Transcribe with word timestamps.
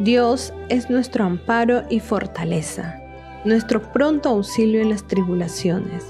Dios 0.00 0.54
es 0.70 0.88
nuestro 0.88 1.24
amparo 1.24 1.82
y 1.90 2.00
fortaleza, 2.00 2.98
nuestro 3.44 3.92
pronto 3.92 4.30
auxilio 4.30 4.80
en 4.80 4.88
las 4.88 5.06
tribulaciones. 5.06 6.06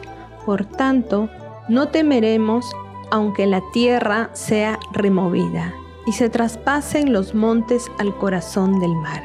Por 0.46 0.64
tanto, 0.64 1.28
no 1.68 1.88
temeremos 1.88 2.70
aunque 3.10 3.48
la 3.48 3.60
tierra 3.72 4.30
sea 4.32 4.78
removida 4.92 5.74
y 6.06 6.12
se 6.12 6.30
traspasen 6.30 7.12
los 7.12 7.34
montes 7.34 7.90
al 7.98 8.16
corazón 8.16 8.78
del 8.78 8.94
mar. 8.94 9.24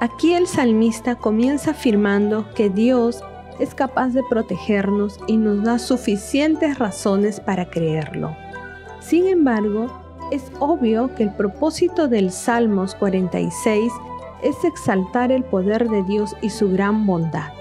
Aquí 0.00 0.34
el 0.34 0.46
salmista 0.46 1.14
comienza 1.14 1.70
afirmando 1.70 2.52
que 2.54 2.68
Dios 2.68 3.24
es 3.58 3.74
capaz 3.74 4.08
de 4.08 4.22
protegernos 4.28 5.18
y 5.26 5.38
nos 5.38 5.62
da 5.62 5.78
suficientes 5.78 6.78
razones 6.78 7.40
para 7.40 7.70
creerlo. 7.70 8.36
Sin 9.00 9.28
embargo, 9.28 10.01
es 10.32 10.50
obvio 10.60 11.14
que 11.14 11.24
el 11.24 11.30
propósito 11.34 12.08
del 12.08 12.32
Salmos 12.32 12.94
46 12.94 13.92
es 14.42 14.64
exaltar 14.64 15.30
el 15.30 15.44
poder 15.44 15.88
de 15.90 16.02
Dios 16.04 16.34
y 16.40 16.48
su 16.48 16.72
gran 16.72 17.06
bondad, 17.06 17.52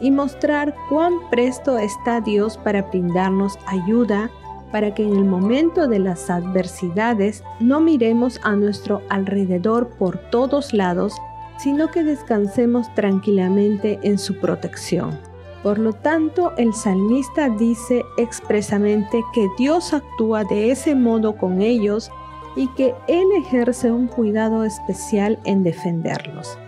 y 0.00 0.12
mostrar 0.12 0.74
cuán 0.88 1.14
presto 1.30 1.78
está 1.78 2.20
Dios 2.20 2.56
para 2.56 2.82
brindarnos 2.82 3.58
ayuda 3.66 4.30
para 4.70 4.94
que 4.94 5.02
en 5.02 5.16
el 5.16 5.24
momento 5.24 5.88
de 5.88 5.98
las 5.98 6.30
adversidades 6.30 7.42
no 7.60 7.80
miremos 7.80 8.40
a 8.42 8.54
nuestro 8.54 9.02
alrededor 9.10 9.88
por 9.90 10.16
todos 10.30 10.72
lados, 10.72 11.14
sino 11.58 11.90
que 11.90 12.04
descansemos 12.04 12.92
tranquilamente 12.94 13.98
en 14.02 14.16
su 14.18 14.38
protección. 14.38 15.31
Por 15.62 15.78
lo 15.78 15.92
tanto, 15.92 16.52
el 16.56 16.74
salmista 16.74 17.48
dice 17.48 18.04
expresamente 18.16 19.22
que 19.32 19.48
Dios 19.56 19.92
actúa 19.92 20.44
de 20.44 20.72
ese 20.72 20.94
modo 20.94 21.36
con 21.36 21.62
ellos 21.62 22.10
y 22.56 22.66
que 22.68 22.94
Él 23.06 23.26
ejerce 23.36 23.92
un 23.92 24.08
cuidado 24.08 24.64
especial 24.64 25.38
en 25.44 25.62
defenderlos. 25.62 26.58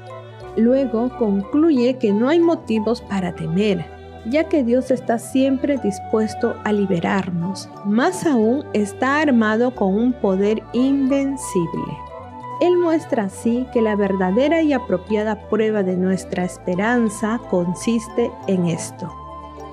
Luego 0.57 1.11
concluye 1.19 1.99
que 1.99 2.13
no 2.13 2.29
hay 2.29 2.39
motivos 2.39 3.01
para 3.01 3.35
temer, 3.35 3.85
ya 4.27 4.49
que 4.49 4.63
Dios 4.63 4.93
está 4.93 5.19
siempre 5.19 5.77
dispuesto 5.79 6.55
a 6.65 6.73
liberarnos. 6.73 7.69
Más 7.85 8.25
aún, 8.25 8.65
está 8.73 9.21
armado 9.21 9.75
con 9.75 9.95
un 9.95 10.13
poder 10.13 10.63
invencible. 10.73 12.14
Él 12.61 12.77
muestra 12.77 13.25
así 13.25 13.67
que 13.73 13.83
la 13.83 13.97
verdadera 13.97 14.63
y 14.63 14.73
apropiada 14.73 15.49
prueba 15.49 15.83
de 15.83 15.97
nuestra 15.97 16.45
esperanza 16.45 17.41
consiste 17.51 18.31
en 18.47 18.67
esto, 18.67 19.13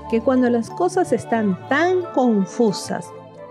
que 0.09 0.21
cuando 0.21 0.49
las 0.49 0.69
cosas 0.69 1.11
están 1.13 1.57
tan 1.69 2.01
confusas 2.13 3.07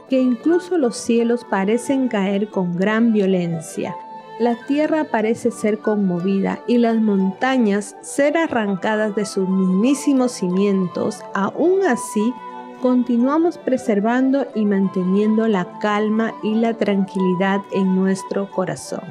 que 0.09 0.21
incluso 0.21 0.77
los 0.77 0.97
cielos 0.97 1.45
parecen 1.49 2.09
caer 2.09 2.51
con 2.51 2.77
gran 2.77 3.13
violencia, 3.13 3.95
la 4.41 4.57
tierra 4.67 5.05
parece 5.05 5.51
ser 5.51 5.81
conmovida 5.81 6.61
y 6.67 6.79
las 6.79 6.97
montañas 6.97 7.95
ser 8.01 8.39
arrancadas 8.39 9.15
de 9.15 9.27
sus 9.27 9.49
mismísimos 9.49 10.33
cimientos, 10.33 11.21
aún 11.35 11.85
así 11.87 12.33
continuamos 12.81 13.59
preservando 13.59 14.47
y 14.55 14.65
manteniendo 14.65 15.47
la 15.47 15.79
calma 15.81 16.35
y 16.43 16.55
la 16.55 16.75
tranquilidad 16.75 17.61
en 17.73 17.95
nuestro 17.95 18.51
corazón. 18.51 19.03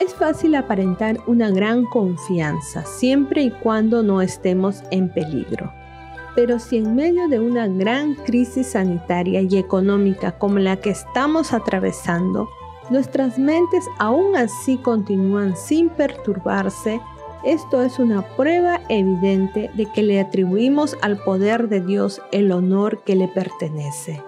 Es 0.00 0.14
fácil 0.14 0.54
aparentar 0.54 1.18
una 1.26 1.50
gran 1.50 1.84
confianza 1.84 2.84
siempre 2.84 3.42
y 3.42 3.50
cuando 3.50 4.02
no 4.02 4.20
estemos 4.20 4.82
en 4.90 5.08
peligro. 5.08 5.72
Pero 6.34 6.58
si 6.58 6.78
en 6.78 6.96
medio 6.96 7.28
de 7.28 7.38
una 7.38 7.68
gran 7.68 8.14
crisis 8.14 8.68
sanitaria 8.68 9.42
y 9.42 9.58
económica 9.58 10.32
como 10.32 10.58
la 10.58 10.76
que 10.76 10.90
estamos 10.90 11.52
atravesando, 11.52 12.48
nuestras 12.90 13.38
mentes 13.38 13.84
aún 13.98 14.34
así 14.34 14.78
continúan 14.78 15.56
sin 15.56 15.88
perturbarse, 15.90 17.00
esto 17.44 17.82
es 17.82 17.98
una 17.98 18.22
prueba 18.36 18.80
evidente 18.88 19.70
de 19.74 19.86
que 19.86 20.02
le 20.02 20.20
atribuimos 20.20 20.96
al 21.02 21.18
poder 21.18 21.68
de 21.68 21.80
Dios 21.80 22.22
el 22.30 22.52
honor 22.52 23.02
que 23.04 23.16
le 23.16 23.28
pertenece. 23.28 24.22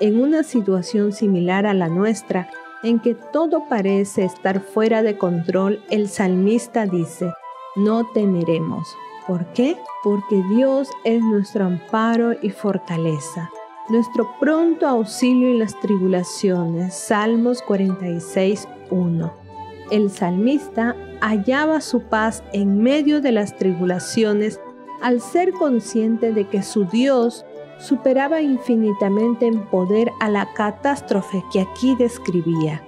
En 0.00 0.20
una 0.20 0.42
situación 0.42 1.12
similar 1.12 1.66
a 1.66 1.74
la 1.74 1.88
nuestra, 1.88 2.48
en 2.82 3.00
que 3.00 3.14
todo 3.14 3.68
parece 3.68 4.24
estar 4.24 4.60
fuera 4.60 5.02
de 5.02 5.18
control, 5.18 5.82
el 5.90 6.08
salmista 6.08 6.86
dice, 6.86 7.32
no 7.74 8.06
temeremos. 8.12 8.88
¿Por 9.26 9.46
qué? 9.52 9.76
Porque 10.04 10.42
Dios 10.54 10.88
es 11.04 11.20
nuestro 11.20 11.64
amparo 11.64 12.34
y 12.40 12.50
fortaleza, 12.50 13.50
nuestro 13.88 14.28
pronto 14.38 14.86
auxilio 14.86 15.48
en 15.48 15.58
las 15.58 15.78
tribulaciones. 15.80 16.94
Salmos 16.94 17.60
46, 17.62 18.68
1. 18.90 19.45
El 19.90 20.10
salmista 20.10 20.96
hallaba 21.20 21.80
su 21.80 22.02
paz 22.02 22.42
en 22.52 22.82
medio 22.82 23.20
de 23.20 23.32
las 23.32 23.56
tribulaciones 23.56 24.60
al 25.00 25.20
ser 25.20 25.52
consciente 25.52 26.32
de 26.32 26.48
que 26.48 26.62
su 26.62 26.84
Dios 26.86 27.44
superaba 27.78 28.40
infinitamente 28.40 29.46
en 29.46 29.66
poder 29.66 30.10
a 30.20 30.28
la 30.28 30.52
catástrofe 30.54 31.42
que 31.52 31.60
aquí 31.60 31.94
describía. 31.96 32.82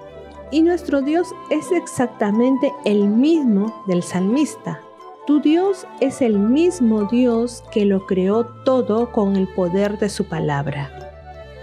Y 0.50 0.62
nuestro 0.62 1.02
Dios 1.02 1.28
es 1.50 1.70
exactamente 1.72 2.72
el 2.84 3.06
mismo 3.06 3.84
del 3.86 4.02
salmista. 4.02 4.80
Tu 5.26 5.40
Dios 5.40 5.86
es 6.00 6.22
el 6.22 6.38
mismo 6.38 7.04
Dios 7.04 7.62
que 7.70 7.84
lo 7.84 8.06
creó 8.06 8.46
todo 8.64 9.12
con 9.12 9.36
el 9.36 9.46
poder 9.46 9.98
de 9.98 10.08
su 10.08 10.24
palabra. 10.24 10.90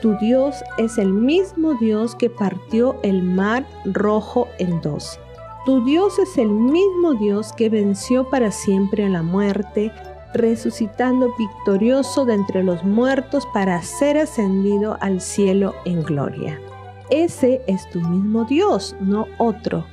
Tu 0.01 0.15
Dios 0.19 0.63
es 0.77 0.99
el 0.99 1.11
mismo 1.11 1.73
Dios 1.73 2.15
que 2.15 2.29
partió 2.29 2.97
el 3.01 3.23
mar 3.23 3.65
rojo 3.85 4.47
en 4.59 4.79
dos. 4.81 5.19
Tu 5.65 5.83
Dios 5.83 6.19
es 6.19 6.37
el 6.37 6.49
mismo 6.49 7.15
Dios 7.15 7.51
que 7.51 7.69
venció 7.69 8.29
para 8.29 8.51
siempre 8.51 9.03
a 9.03 9.09
la 9.09 9.23
muerte, 9.23 9.91
resucitando 10.35 11.33
victorioso 11.39 12.23
de 12.23 12.35
entre 12.35 12.61
los 12.61 12.83
muertos 12.83 13.47
para 13.51 13.81
ser 13.81 14.19
ascendido 14.19 14.95
al 15.01 15.21
cielo 15.21 15.73
en 15.85 16.03
gloria. 16.03 16.61
Ese 17.09 17.63
es 17.65 17.89
tu 17.89 17.99
mismo 17.99 18.45
Dios, 18.45 18.95
no 18.99 19.25
otro. 19.39 19.85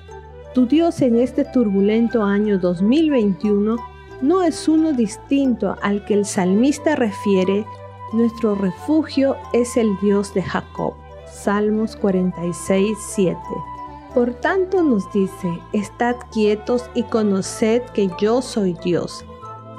Tu 0.53 0.67
Dios 0.67 1.01
en 1.01 1.19
este 1.19 1.47
turbulento 1.47 2.23
año 2.23 2.59
2021 2.59 3.77
no 4.21 4.43
es 4.43 4.69
uno 4.69 4.93
distinto 4.93 5.77
al 5.81 6.05
que 6.05 6.13
el 6.13 6.27
salmista 6.27 6.97
refiere, 6.97 7.65
nuestro 8.13 8.55
refugio 8.57 9.37
es 9.55 9.79
el 9.79 9.89
Dios 10.03 10.35
de 10.35 10.43
Jacob. 10.43 10.93
Salmos 11.27 11.97
46, 11.97 12.99
7. 13.15 13.39
Por 14.15 14.35
tanto 14.35 14.83
nos 14.83 15.11
dice, 15.11 15.59
estad 15.73 16.17
quietos 16.33 16.85
y 16.95 17.03
conoced 17.05 17.83
que 17.95 18.11
yo 18.21 18.43
soy 18.43 18.77
Dios. 18.85 19.25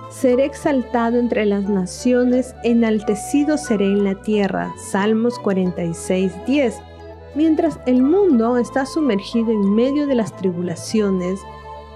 Seré 0.10 0.46
exaltado 0.46 1.18
entre 1.18 1.46
las 1.46 1.70
naciones, 1.70 2.56
enaltecido 2.64 3.58
seré 3.58 3.86
en 3.86 4.04
la 4.04 4.16
tierra. 4.22 4.74
Salmos 4.92 5.38
46, 5.38 6.34
10. 6.48 6.82
Mientras 7.36 7.80
el 7.86 8.02
mundo 8.02 8.58
está 8.58 8.88
sumergido 8.88 9.52
en 9.52 9.76
medio 9.76 10.08
de 10.08 10.16
las 10.16 10.36
tribulaciones, 10.36 11.40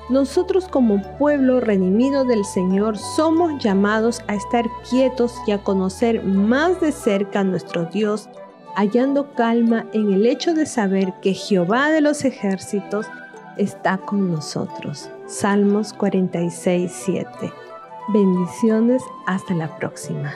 nosotros 0.09 0.68
como 0.68 1.02
pueblo 1.18 1.59
redimido 1.59 2.24
del 2.24 2.46
Señor 2.46 2.98
somos 2.98 3.64
llamados 3.64 4.22
a 4.28 4.36
estar 4.36 4.66
quietos 4.90 5.36
y 5.48 5.52
a 5.52 5.64
conocer 5.64 6.24
más 6.24 6.80
de 6.81 6.92
cerca 6.92 7.40
a 7.40 7.44
nuestro 7.44 7.86
Dios 7.86 8.30
hallando 8.77 9.33
calma 9.33 9.88
en 9.91 10.13
el 10.13 10.27
hecho 10.27 10.53
de 10.53 10.67
saber 10.67 11.11
que 11.19 11.33
Jehová 11.33 11.89
de 11.89 11.99
los 11.99 12.23
ejércitos 12.23 13.07
está 13.57 13.97
con 13.97 14.31
nosotros. 14.31 15.09
Salmos 15.25 15.93
46, 15.93 16.91
7. 17.05 17.51
Bendiciones, 18.13 19.01
hasta 19.25 19.55
la 19.55 19.75
próxima. 19.77 20.31